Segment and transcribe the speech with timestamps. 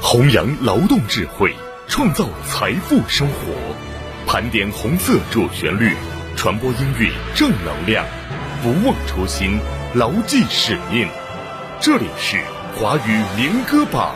[0.00, 1.54] 弘扬劳动智慧，
[1.86, 3.52] 创造财富生活，
[4.26, 5.94] 盘点红色主旋律，
[6.36, 8.04] 传播音乐正能量，
[8.62, 9.58] 不忘初心，
[9.94, 11.08] 牢记使命。
[11.80, 12.42] 这里是
[12.76, 14.14] 华语民歌榜。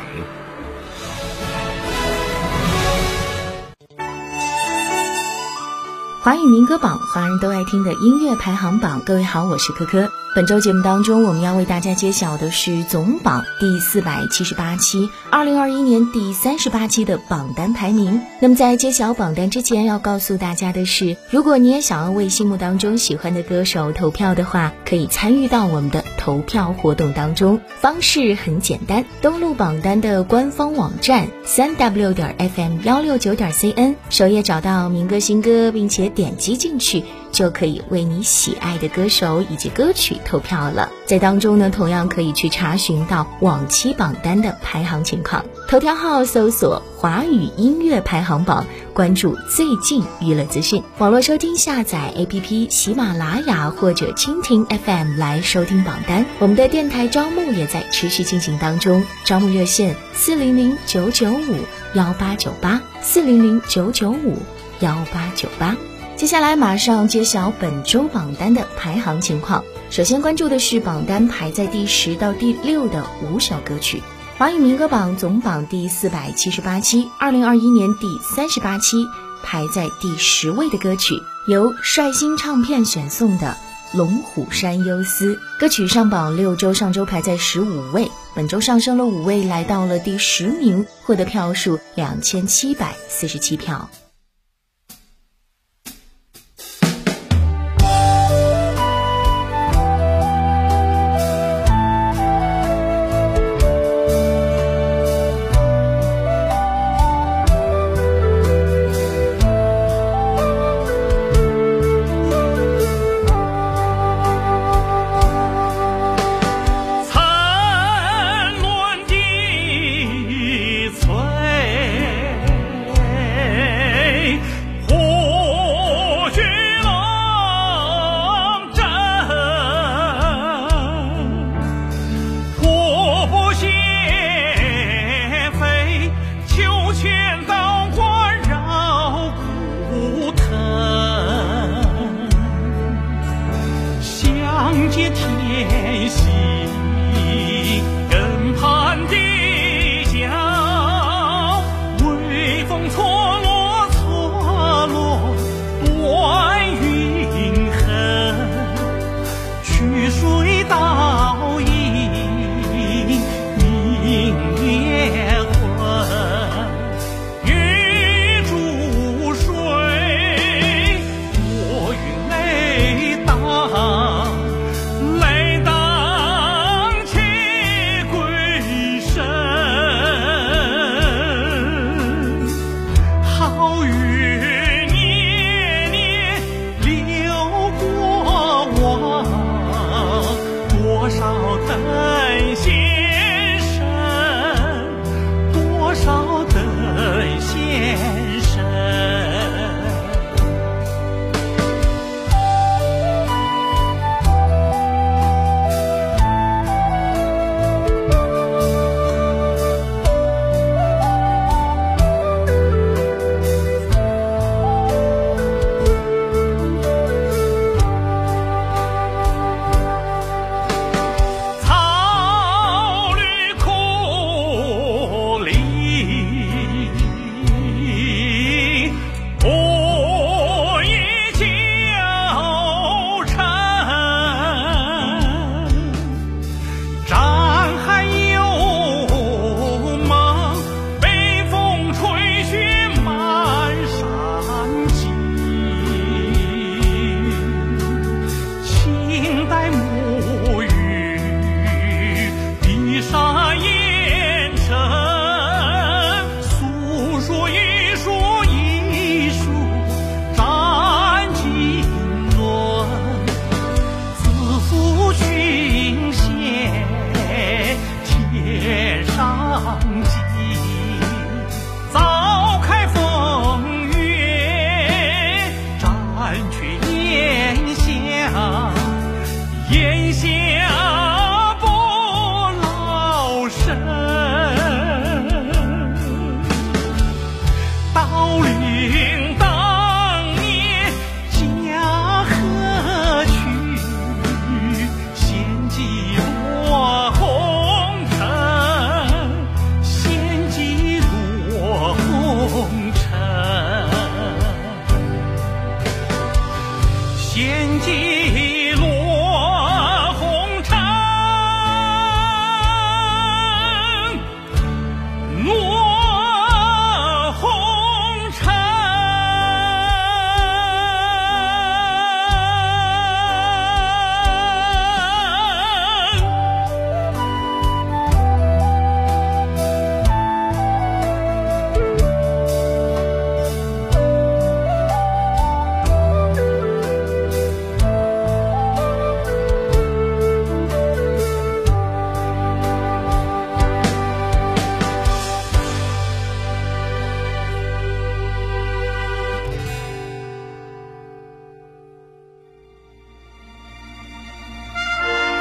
[6.22, 9.02] 华语民歌榜，华人都爱听的音乐排行榜。
[9.05, 10.08] 各位好，我是珂珂。
[10.34, 18.22] 本周节目当中，我们要为大家揭晓的是总榜第四百七十八期，二零二一年第三十八期的榜单排名。
[18.41, 27.60] 那么在揭晓榜单之前，要告诉大家的是，如果你也想要为心目当中喜欢的歌手投票的话，可以参与到我们的投票活动当中。
[27.83, 36.08] 方式很简单，登录榜单的官方网站三 w 点 fm 幺六九点 cn，首页找到民歌新歌，并且。
[36.12, 40.91] 点击进去就可以为你喜爱的歌手以及歌曲投票了。
[41.06, 45.44] 在当中呢，同样可以去查询到往期榜单的排行情况。
[45.69, 50.83] 头条号搜索“华语音乐排行榜”，关注最近娱乐资讯。
[50.98, 56.27] 网络收听下载 APP 喜马拉雅或者蜻蜓 FM 来收听榜单。
[56.38, 61.56] 我们的电台招募也在持续进行当中，招募热线四零零九九五
[61.94, 64.36] 幺八九八四零零九九五
[64.80, 65.75] 幺八九八。
[66.23, 69.65] 接下来马上揭晓本周榜单的排行情况。
[69.91, 74.01] 首先关注的是榜单排在第十到第六的五首歌曲。
[74.39, 79.05] 华语民歌榜总榜第四百七十八期，二零二一年第三十八期
[79.43, 83.56] 排在第十位的歌曲，由率星唱片选送的
[83.99, 93.91] 《龙虎山忧思》歌曲上榜六周，上周排在十五位，本周上升了五位，来到了第十名，获得票数两千七百四十七票。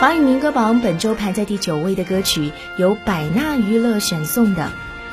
[0.01, 4.63] 华语民歌榜本周排在第九位的歌曲，由百纳娱乐选送的《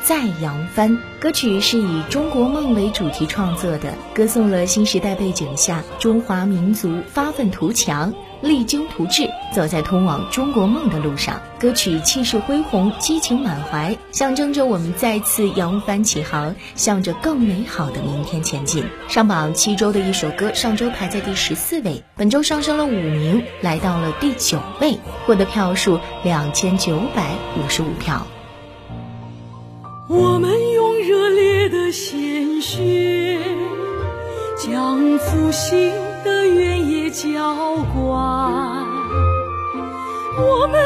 [0.08, 0.90] 再扬帆》。
[1.20, 11.38] 歌曲是以中国梦为主题创作的，歌颂了新时代背景下中华民族发愤图强、励精图治，走在通往中国梦的路上。
[11.60, 18.82] 歌曲气势恢宏、激情满怀，象征着我们再次扬帆起航，向着更美好的明天前进。
[19.08, 28.26] 上榜七周的一首歌，上周排在第十四位，本周上升了五名，来到了第九位，获得票数两千九百五十五票。
[30.08, 31.48] 我们用热烈。
[31.68, 33.38] 的鲜血
[34.56, 35.92] 将复兴
[36.24, 38.86] 的原野浇灌，
[40.38, 40.77] 我们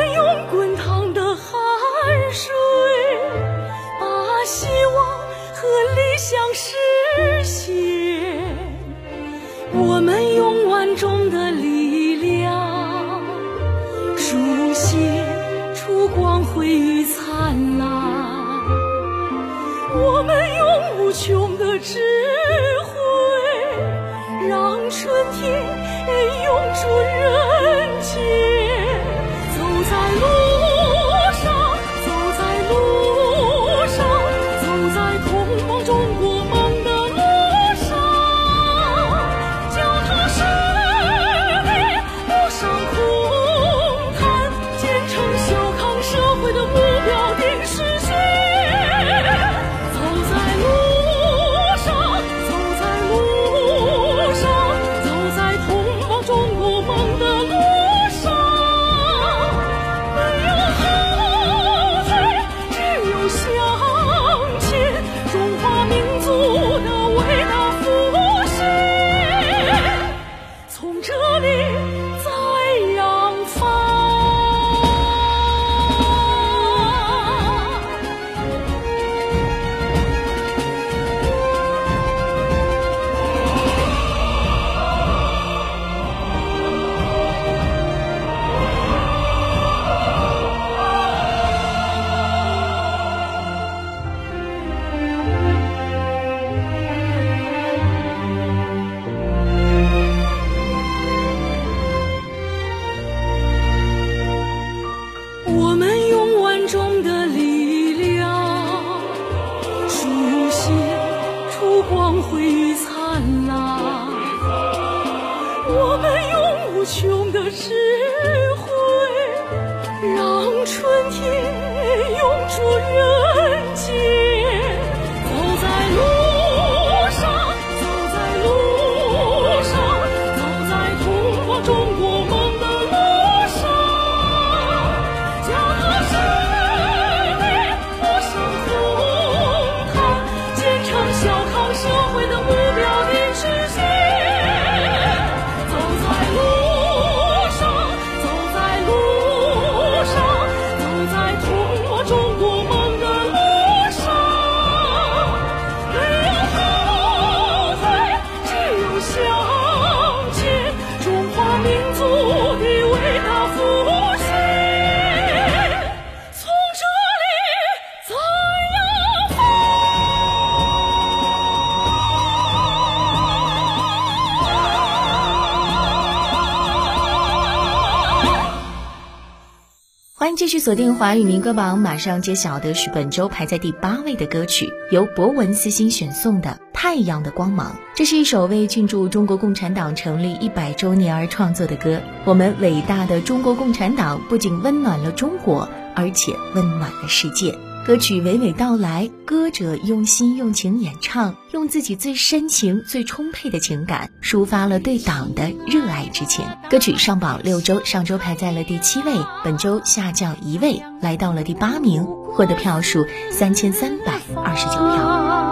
[180.35, 187.73] 继续锁定华语民歌榜，马上揭晓的是本周排在第八位的歌曲，由博文私心选送的《太阳的光芒》。
[187.95, 192.01] 这是一首为庆祝中国共产党成立一百周年而创作的歌。
[192.25, 197.55] 我们伟大的中国共产党不仅温暖了中国，而且温暖了世界。
[197.85, 206.45] 歌曲娓娓道来，歌者用心用情演唱，用自己最深情、最充沛的情感，抒发了对党的热爱之情。
[206.71, 209.13] 歌曲上榜六周，上周排在了第七位，
[209.43, 215.43] 本周下降一位，来到了第八名，获得票数三千三百二十九票。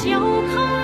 [0.00, 0.20] 笑
[0.54, 0.77] 看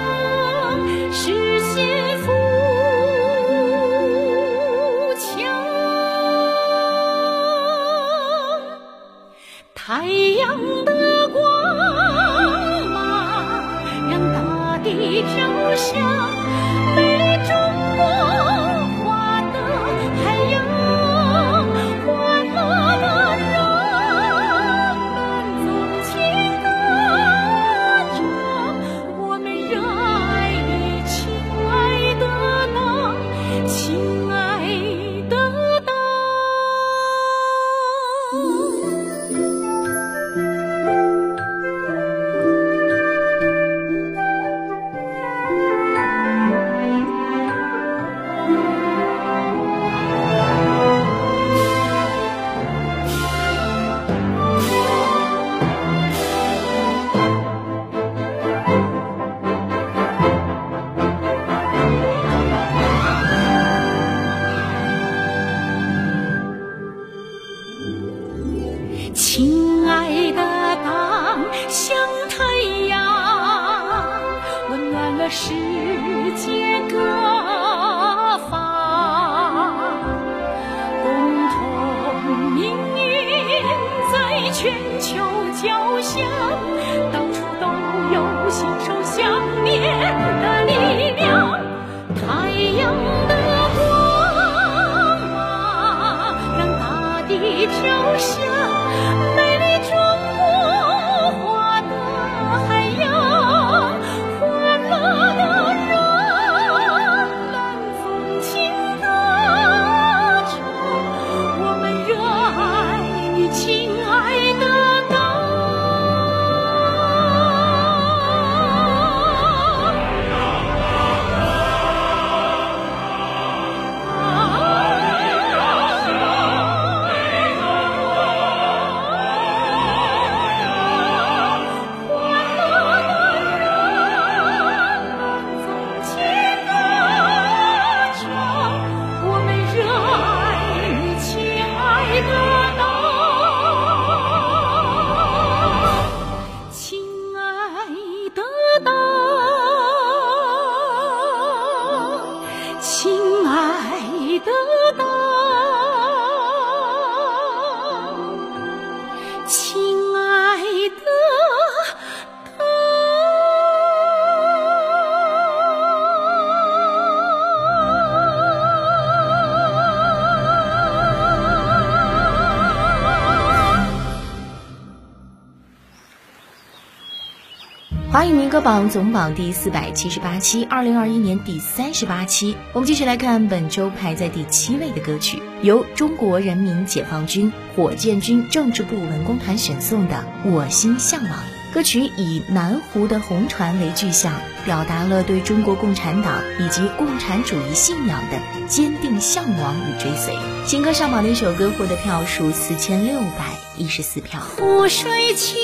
[178.55, 182.57] 歌榜总榜第四百七十八期，二零二一年第三十八期。
[182.73, 191.33] 我们继续来看本周排在第七位的歌曲，由中国人民解放军火箭军政治部文工团选送的《我心向往》。
[191.75, 194.33] 歌曲以南湖的红船为具象，
[194.65, 200.33] 表达了对中国共产党以及共产主义信仰的坚定向往与追随。
[200.65, 204.41] 新歌上榜的一首歌获得票数四千六百一十四票。
[204.41, 205.57] 湖水清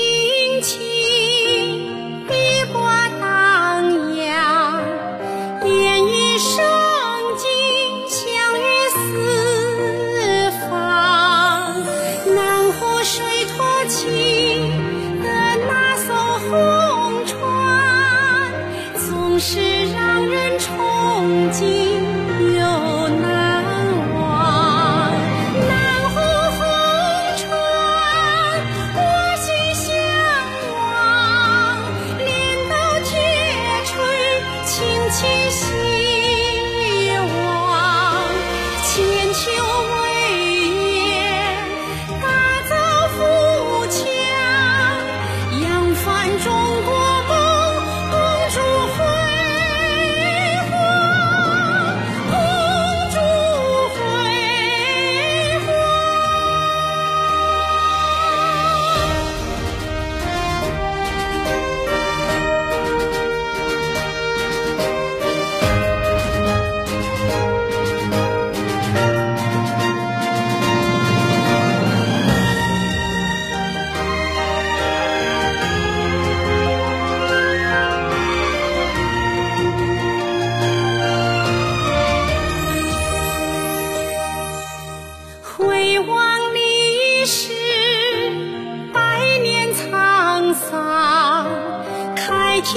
[0.61, 0.81] 清。
[6.41, 6.80] show.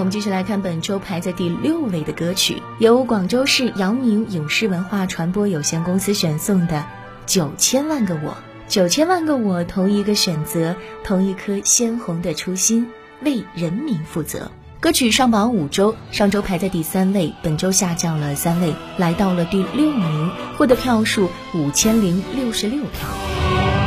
[0.05, 6.77] 我们继续来看本周排在第六位的歌曲，由广州市姚明影视文化传播有限公司选送的
[7.25, 8.29] 《九千万个我》，
[8.67, 12.87] 九千万个我，同一个选择，同一颗鲜红的初心，
[13.23, 14.51] 为人民负责。
[14.79, 23.84] 歌曲上榜五周，上周排在第三位，本周下降了三位，来到了第六名，获得票数五千零六十六票。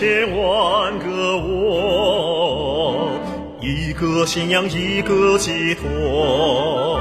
[0.00, 3.10] 千万个我，
[3.60, 6.98] 一个信仰一个寄托，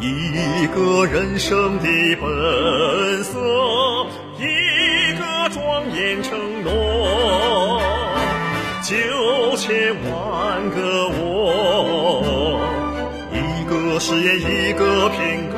[0.00, 1.86] 一个人生的
[2.20, 3.38] 本色，
[4.40, 7.80] 一个庄严承诺。
[8.82, 12.58] 九千万个我，
[13.32, 15.54] 一个誓言，一个品格，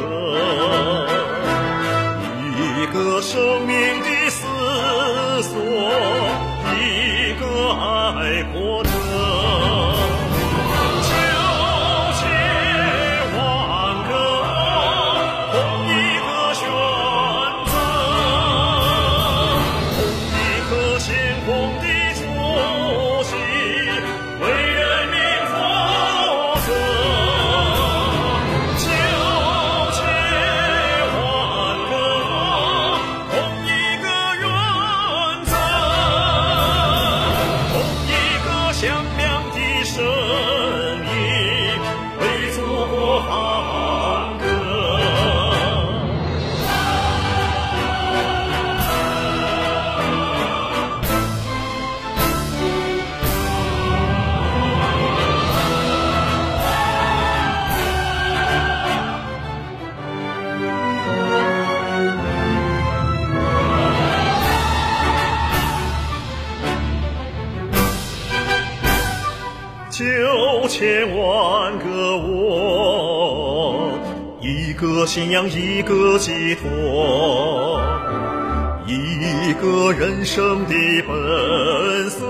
[2.60, 4.10] 一个生命的
[75.06, 77.80] 信仰一个寄托，
[78.86, 80.74] 一个人生的
[81.06, 82.25] 本色，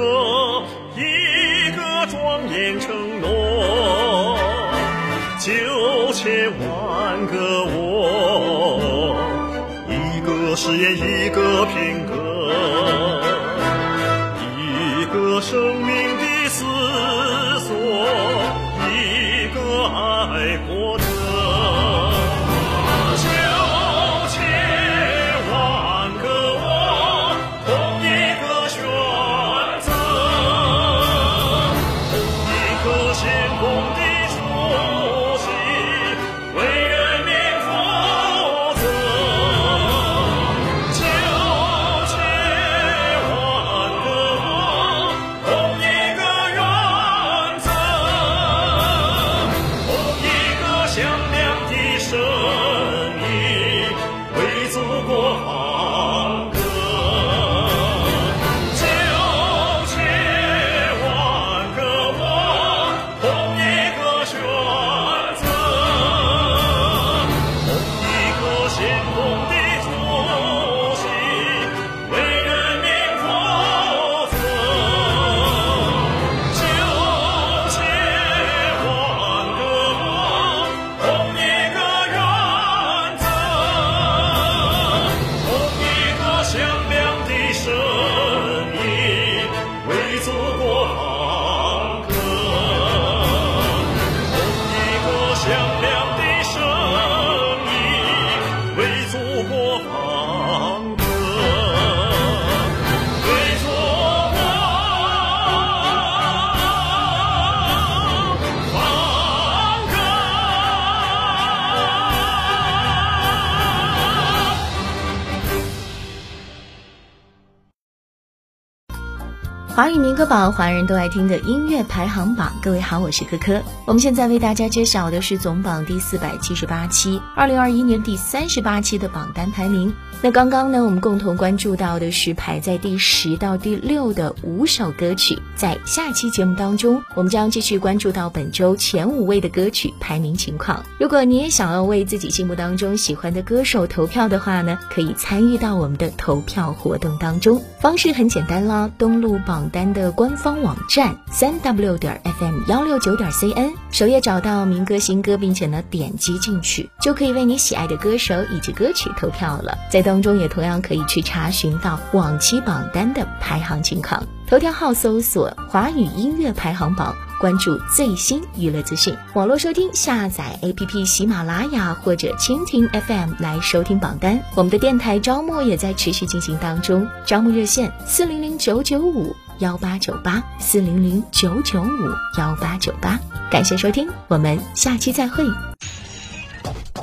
[120.17, 122.51] 歌榜，华人都爱听的音乐排行榜。
[122.63, 123.63] 各位好，我是珂珂。
[123.85, 129.95] 我们现在为大家揭晓的是总榜第四百七十八期，二零二一年第三十八期的榜单排名。
[130.23, 135.39] 那刚刚呢，我们共同关注到的是排在第十到第六的五首歌曲。
[135.55, 140.83] 在下期节目当中，我们将继续关注到本周前五位的歌曲排名情况。
[140.99, 147.63] 如果你也想要为自己心目当中喜欢的歌手投票的话呢，可以参与到我们的投票活动当中。
[147.79, 149.69] 方式很简单啦，登录榜。
[149.69, 159.77] 单的官方网站三 w 点 fm 幺六九点 cn 首页找到民歌新歌，并且呢点击进去，就可以为你喜爱的歌手以及歌曲投票了。
[159.91, 164.23] 在当中也同样可以去查询到往期榜单的排行情况。
[164.49, 169.13] 头条号搜索华语音乐排行榜，关注最新娱乐资讯。
[169.35, 174.41] 网络收听下载 APP 喜马拉雅或者蜻蜓 FM 来收听榜单。
[174.55, 179.35] 我们的电台招募也在持续进行当中，招募热线四零零九九五。
[179.61, 183.19] 幺八九八四零零九九五幺八九八，
[183.51, 185.43] 感谢收听，我们下期再会。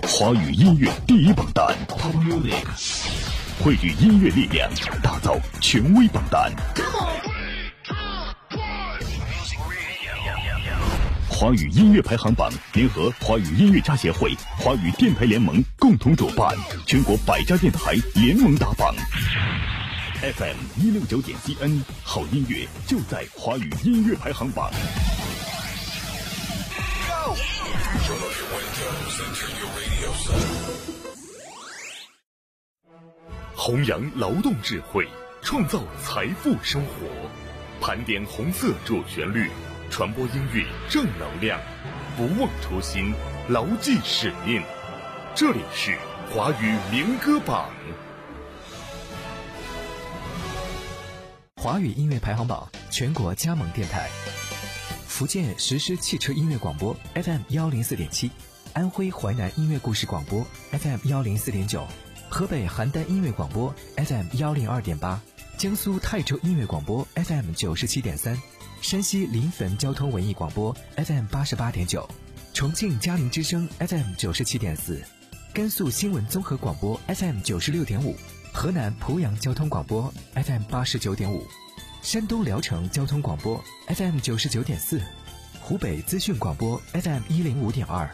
[0.03, 1.75] 华语音乐第一榜单，
[3.59, 4.69] 汇聚音乐力量，
[5.01, 6.51] 打造权威榜单。
[11.27, 18.93] 华语音乐排行榜联合华语音乐家协会、华语电台联盟共同主办，全国百家电台联盟打榜。
[20.23, 24.71] FM 一六九点 CN，好音乐就在华语音乐排行榜。
[33.53, 35.05] 弘扬劳动智慧，
[35.41, 37.05] 创造财富生活，
[37.81, 39.51] 盘点红色主旋律，
[39.91, 41.59] 传播音乐正能量，
[42.15, 43.13] 不忘初心，
[43.49, 44.63] 牢记使命。
[45.35, 45.97] 这里是
[46.31, 47.69] 华语民歌榜。
[51.63, 54.09] 华语音乐排行榜全国加盟电台：
[55.07, 58.29] 福建实施汽车音乐广播 FM 幺零四点七，
[58.73, 61.87] 安徽淮南音乐故事广播 FM 幺零四点九，
[62.27, 65.21] 河北邯郸音乐广播 FM 幺零二点八，
[65.57, 68.37] 江苏泰州音乐广播 FM 九十七点三，
[68.81, 72.05] 山西临汾交通文艺广播 FM 八十八点九，
[72.53, 75.01] 重庆嘉陵之声 FM 九十七点四，
[75.53, 78.17] 甘肃新闻综合广播 FM 九十六点五。
[78.53, 81.45] 河南濮阳交通广播 FM 八十九点五，
[82.01, 85.01] 山东聊城交通广播 FM 九十九点四，
[85.59, 88.09] 湖北资讯广播 FM 一零五点二，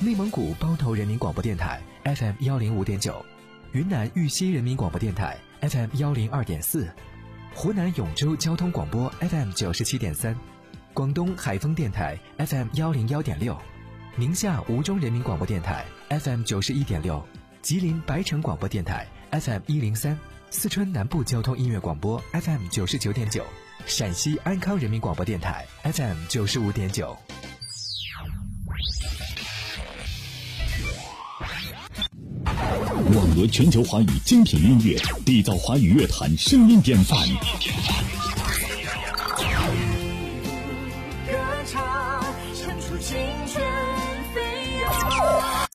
[0.00, 3.24] 内蒙古包头人民广播电台 FM 幺零五点九，
[3.72, 6.88] 云南玉溪人民广播电台 FM 幺零二点四，
[7.54, 10.34] 湖南永州交通广播 FM 九十七点三，
[10.94, 13.56] 广东海丰电台 FM 幺零幺点六，
[14.16, 17.24] 宁夏吴忠人民广播电台 FM 九十一点六，
[17.62, 19.06] 吉林白城广播电台。
[19.32, 20.18] FM 一零三，
[20.50, 23.44] 四川南部交通音乐广播 FM 九十九点九，
[23.86, 27.16] 陕西安康人民广播电台 FM 九十五点九。
[33.14, 37.18] 网罗全球华语精品音乐，缔造华语乐坛声音典范。